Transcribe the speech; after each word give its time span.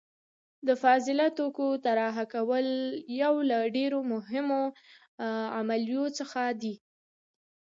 د 0.67 0.69
فاضله 0.83 1.27
توکي 1.37 1.69
طرحه 1.85 2.23
کول 2.33 2.65
یو 3.21 3.33
له 3.49 3.57
ډیرو 3.75 3.99
مهمو 4.13 4.63
عملیو 5.57 6.05
څخه 6.17 6.41
دي. 6.61 6.75